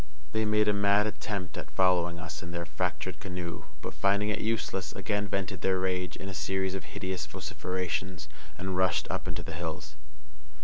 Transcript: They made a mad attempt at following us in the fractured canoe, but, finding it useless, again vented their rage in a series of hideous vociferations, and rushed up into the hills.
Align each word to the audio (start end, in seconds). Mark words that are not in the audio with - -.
They 0.31 0.45
made 0.45 0.67
a 0.67 0.73
mad 0.73 1.05
attempt 1.05 1.59
at 1.59 1.69
following 1.69 2.17
us 2.17 2.41
in 2.41 2.49
the 2.49 2.65
fractured 2.65 3.19
canoe, 3.19 3.65
but, 3.83 3.93
finding 3.93 4.29
it 4.29 4.39
useless, 4.41 4.93
again 4.93 5.27
vented 5.27 5.61
their 5.61 5.77
rage 5.77 6.15
in 6.15 6.27
a 6.27 6.33
series 6.33 6.73
of 6.73 6.85
hideous 6.85 7.27
vociferations, 7.27 8.27
and 8.57 8.75
rushed 8.75 9.05
up 9.11 9.27
into 9.27 9.43
the 9.43 9.53
hills. 9.53 9.97